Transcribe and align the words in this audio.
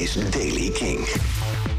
is 0.00 0.30
Daily 0.30 0.70
King. 0.70 0.98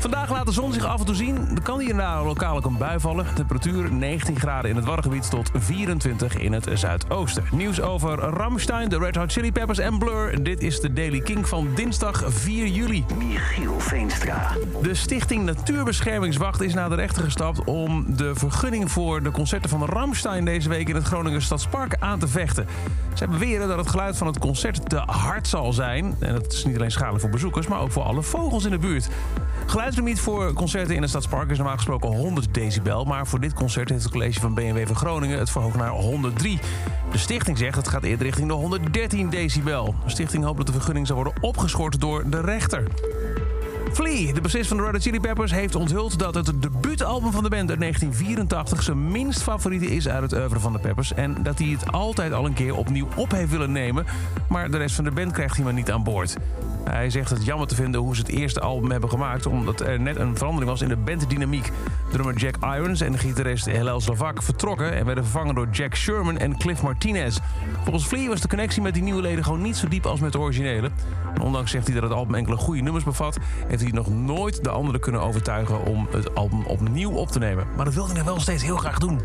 Vandaag 0.01 0.29
laat 0.31 0.45
de 0.45 0.51
zon 0.51 0.73
zich 0.73 0.85
af 0.85 0.99
en 0.99 1.05
toe 1.05 1.15
zien. 1.15 1.37
Er 1.55 1.61
kan 1.61 1.79
hier 1.79 1.89
en 1.89 1.97
daar 1.97 2.23
lokaal 2.23 2.55
ook 2.55 2.65
een 2.65 2.77
bui 2.77 2.99
vallen. 2.99 3.25
Temperatuur 3.35 3.93
19 3.93 4.39
graden 4.39 4.69
in 4.69 4.75
het 4.75 4.85
Wargebied 4.85 5.29
tot 5.29 5.49
24 5.53 6.37
in 6.37 6.53
het 6.53 6.67
zuidoosten. 6.73 7.43
Nieuws 7.51 7.81
over 7.81 8.19
Rammstein, 8.19 8.89
de 8.89 8.97
Red 8.97 9.15
Hot 9.15 9.31
Chili 9.31 9.51
Peppers 9.51 9.79
en 9.79 9.97
Blur. 9.97 10.43
Dit 10.43 10.61
is 10.61 10.79
de 10.79 10.93
Daily 10.93 11.19
King 11.19 11.47
van 11.47 11.67
dinsdag 11.75 12.23
4 12.27 12.67
juli. 12.67 13.05
Michiel 13.17 13.79
Veenstra. 13.79 14.51
De 14.81 14.93
Stichting 14.93 15.45
Natuurbeschermingswacht 15.45 16.61
is 16.61 16.73
naar 16.73 16.89
de 16.89 16.95
rechter 16.95 17.23
gestapt... 17.23 17.63
om 17.63 18.05
de 18.15 18.35
vergunning 18.35 18.91
voor 18.91 19.23
de 19.23 19.31
concerten 19.31 19.69
van 19.69 19.85
Rammstein 19.85 20.45
deze 20.45 20.69
week... 20.69 20.89
in 20.89 20.95
het 20.95 21.05
Groningen 21.05 21.41
Stadspark 21.41 21.95
aan 21.99 22.19
te 22.19 22.27
vechten. 22.27 22.67
Zij 23.13 23.27
beweren 23.27 23.67
dat 23.67 23.77
het 23.77 23.89
geluid 23.89 24.17
van 24.17 24.27
het 24.27 24.39
concert 24.39 24.89
te 24.89 24.97
hard 24.97 25.47
zal 25.47 25.73
zijn. 25.73 26.15
En 26.19 26.33
dat 26.33 26.53
is 26.53 26.65
niet 26.65 26.75
alleen 26.75 26.91
schadelijk 26.91 27.21
voor 27.21 27.29
bezoekers... 27.29 27.67
maar 27.67 27.79
ook 27.79 27.91
voor 27.91 28.03
alle 28.11 28.23
vogels 28.23 28.65
in 28.65 28.71
de 28.71 28.77
buurt. 28.77 29.09
Geluidslimiet 29.65 30.19
voor 30.19 30.53
concerten 30.53 30.95
in 30.95 31.01
het 31.01 31.09
Stadspark 31.09 31.49
is 31.49 31.57
normaal 31.57 31.75
gesproken 31.75 32.09
100 32.09 32.53
decibel. 32.53 33.05
Maar 33.05 33.27
voor 33.27 33.39
dit 33.39 33.53
concert 33.53 33.89
heeft 33.89 34.03
het 34.03 34.11
college 34.11 34.39
van 34.39 34.53
BMW 34.53 34.87
van 34.87 34.95
Groningen 34.95 35.39
het 35.39 35.49
verhoogd 35.49 35.77
naar 35.77 35.89
103. 35.89 36.59
De 37.11 37.17
stichting 37.17 37.57
zegt 37.57 37.75
het 37.75 37.87
gaat 37.87 38.03
eerder 38.03 38.25
richting 38.25 38.47
de 38.47 38.53
113 38.53 39.29
decibel. 39.29 39.95
De 40.03 40.09
stichting 40.09 40.43
hoopt 40.43 40.57
dat 40.57 40.65
de 40.65 40.71
vergunning 40.71 41.07
zal 41.07 41.15
worden 41.15 41.33
opgeschort 41.41 42.01
door 42.01 42.29
de 42.29 42.41
rechter. 42.41 42.87
Flea, 43.93 44.33
de 44.33 44.41
bassist 44.41 44.67
van 44.67 44.77
de 44.77 44.89
Red 44.91 45.01
Chili 45.01 45.19
Peppers, 45.19 45.51
heeft 45.51 45.75
onthuld 45.75 46.19
dat 46.19 46.35
het 46.35 46.61
debuutalbum 46.61 47.31
van 47.31 47.43
de 47.43 47.49
band 47.49 47.69
uit 47.69 47.79
1984 47.79 48.83
zijn 48.83 49.11
minst 49.11 49.41
favoriete 49.41 49.85
is 49.85 50.07
uit 50.07 50.21
het 50.21 50.33
oeuvre 50.33 50.59
van 50.59 50.73
de 50.73 50.79
Peppers. 50.79 51.13
En 51.13 51.43
dat 51.43 51.59
hij 51.59 51.67
het 51.67 51.91
altijd 51.91 52.33
al 52.33 52.45
een 52.45 52.53
keer 52.53 52.75
opnieuw 52.75 53.07
op 53.15 53.31
heeft 53.31 53.51
willen 53.51 53.71
nemen, 53.71 54.05
maar 54.49 54.71
de 54.71 54.77
rest 54.77 54.95
van 54.95 55.03
de 55.03 55.11
band 55.11 55.31
krijgt 55.31 55.55
hij 55.55 55.63
maar 55.63 55.73
niet 55.73 55.91
aan 55.91 56.03
boord. 56.03 56.37
Hij 56.91 57.09
zegt 57.09 57.29
het 57.29 57.45
jammer 57.45 57.67
te 57.67 57.75
vinden 57.75 58.01
hoe 58.01 58.15
ze 58.15 58.21
het 58.21 58.29
eerste 58.29 58.59
album 58.59 58.91
hebben 58.91 59.09
gemaakt, 59.09 59.45
omdat 59.45 59.79
er 59.79 59.99
net 59.99 60.15
een 60.15 60.37
verandering 60.37 60.71
was 60.71 60.81
in 60.81 60.87
de 60.87 60.97
banddynamiek. 60.97 61.71
Drummer 62.11 62.35
Jack 62.35 62.55
Irons 62.75 63.01
en 63.01 63.17
gitarist 63.17 63.65
Hillel 63.65 64.01
Slovak 64.01 64.43
vertrokken 64.43 64.93
en 64.93 65.05
werden 65.05 65.23
vervangen 65.23 65.55
door 65.55 65.67
Jack 65.71 65.95
Sherman 65.95 66.37
en 66.37 66.57
Cliff 66.57 66.83
Martinez. 66.83 67.37
Volgens 67.83 68.05
Flea 68.05 68.27
was 68.27 68.41
de 68.41 68.47
connectie 68.47 68.81
met 68.81 68.93
die 68.93 69.03
nieuwe 69.03 69.21
leden 69.21 69.43
gewoon 69.43 69.61
niet 69.61 69.77
zo 69.77 69.87
diep 69.87 70.05
als 70.05 70.19
met 70.19 70.31
de 70.31 70.39
originele. 70.39 70.89
Ondanks 71.41 71.71
zegt 71.71 71.85
hij 71.85 71.93
dat 71.93 72.03
het 72.03 72.13
album 72.13 72.35
enkele 72.35 72.55
goede 72.57 72.81
nummers 72.81 73.03
bevat, 73.03 73.37
heeft 73.67 73.81
hij 73.81 73.91
nog 73.91 74.09
nooit 74.09 74.63
de 74.63 74.69
anderen 74.69 75.01
kunnen 75.01 75.21
overtuigen 75.21 75.85
om 75.85 76.07
het 76.11 76.35
album 76.35 76.65
opnieuw 76.65 77.11
op 77.11 77.29
te 77.31 77.39
nemen. 77.39 77.67
Maar 77.75 77.85
dat 77.85 77.93
wilde 77.93 78.13
hij 78.13 78.23
wel 78.23 78.39
steeds 78.39 78.63
heel 78.63 78.77
graag 78.77 78.99
doen. 78.99 79.19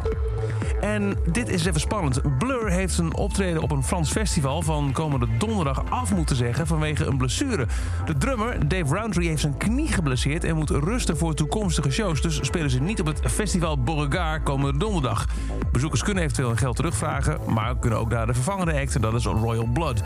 En 0.81 1.17
dit 1.33 1.49
is 1.49 1.65
even 1.65 1.81
spannend. 1.81 2.39
Blur 2.39 2.71
heeft 2.71 2.99
een 2.99 3.15
optreden 3.15 3.63
op 3.63 3.71
een 3.71 3.85
Frans 3.85 4.11
festival 4.11 4.63
van 4.63 4.93
komende 4.93 5.27
donderdag 5.39 5.91
af 5.91 6.15
moeten 6.15 6.37
zeggen 6.37 6.67
vanwege 6.67 7.05
een 7.05 7.17
blessure. 7.17 7.56
De 8.05 8.17
drummer 8.19 8.69
Dave 8.69 8.95
Roundtree 8.95 9.29
heeft 9.29 9.41
zijn 9.41 9.57
knie 9.57 9.89
geblesseerd 9.89 10.45
en 10.45 10.57
moet 10.57 10.71
rusten 10.71 11.17
voor 11.17 11.35
toekomstige 11.35 11.91
shows. 11.91 12.23
Dus 12.23 12.39
spelen 12.43 12.71
ze 12.71 12.81
niet 12.81 13.01
op 13.01 13.07
het 13.07 13.21
festival 13.27 13.83
Beauregard 13.83 14.43
komende 14.43 14.79
donderdag. 14.79 15.27
Bezoekers 15.73 16.03
kunnen 16.03 16.23
eventueel 16.23 16.49
hun 16.49 16.59
geld 16.59 16.77
terugvragen, 16.77 17.39
maar 17.47 17.79
kunnen 17.79 17.99
ook 17.99 18.11
naar 18.11 18.27
de 18.27 18.35
vervangende 18.35 18.81
act, 18.81 19.03
dat 19.03 19.15
is 19.15 19.25
Royal 19.25 19.67
Blood. 19.67 20.03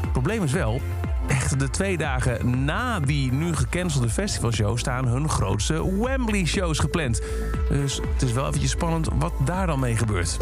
Het 0.00 0.12
probleem 0.12 0.42
is 0.42 0.52
wel, 0.52 0.80
echt 1.28 1.58
de 1.58 1.70
twee 1.70 1.96
dagen 1.96 2.64
na 2.64 3.00
die 3.00 3.32
nu 3.32 3.54
gecancelde 3.54 4.08
festivalshow 4.08 4.78
staan 4.78 5.06
hun 5.06 5.28
grootste 5.28 5.98
Wembley-shows 6.00 6.78
gepland. 6.78 7.20
Dus 7.68 8.00
het 8.12 8.22
is 8.22 8.32
wel 8.32 8.46
eventjes 8.46 8.70
spannend 8.70 9.08
wat 9.18 9.32
daar 9.44 9.66
dan 9.66 9.80
mee 9.80 9.96
gebeurt. 9.96 10.36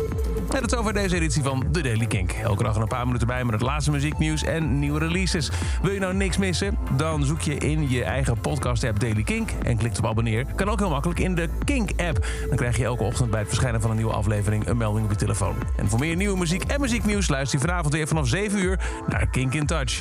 En 0.51 0.61
dat 0.61 0.73
is 0.73 0.79
over 0.79 0.93
deze 0.93 1.15
editie 1.15 1.43
van 1.43 1.65
The 1.73 1.81
Daily 1.81 2.07
Kink. 2.07 2.33
Elke 2.33 2.63
dag 2.63 2.77
een 2.77 2.87
paar 2.87 3.07
minuten 3.07 3.27
bij 3.27 3.45
met 3.45 3.55
het 3.55 3.63
laatste 3.63 3.91
muzieknieuws 3.91 4.43
en 4.43 4.79
nieuwe 4.79 4.99
releases. 4.99 5.51
Wil 5.83 5.93
je 5.93 6.01
nou 6.01 6.15
niks 6.15 6.37
missen? 6.37 6.79
Dan 6.97 7.25
zoek 7.25 7.41
je 7.41 7.55
in 7.55 7.91
je 7.91 8.05
eigen 8.05 8.41
podcast-app 8.41 9.01
Daily 9.01 9.23
Kink 9.23 9.51
en 9.63 9.77
klikt 9.77 9.99
op 9.99 10.07
abonneer. 10.07 10.47
Kan 10.55 10.69
ook 10.69 10.79
heel 10.79 10.91
makkelijk 10.91 11.21
in 11.21 11.35
de 11.35 11.49
Kink-app. 11.65 12.27
Dan 12.49 12.57
krijg 12.57 12.77
je 12.77 12.85
elke 12.85 13.03
ochtend 13.03 13.31
bij 13.31 13.39
het 13.41 13.49
verschijnen 13.49 13.81
van 13.81 13.91
een 13.91 13.97
nieuwe 13.97 14.13
aflevering 14.13 14.67
een 14.67 14.77
melding 14.77 15.05
op 15.05 15.11
je 15.11 15.17
telefoon. 15.17 15.55
En 15.77 15.89
voor 15.89 15.99
meer 15.99 16.17
nieuwe 16.17 16.39
muziek 16.39 16.65
en 16.65 16.81
muzieknieuws 16.81 17.29
luister 17.29 17.59
je 17.59 17.67
vanavond 17.67 17.95
weer 17.95 18.09
vanaf 18.09 18.29
7 18.29 18.59
uur 18.59 18.81
naar 19.07 19.27
Kink 19.27 19.55
in 19.55 19.67
Touch. 19.67 20.01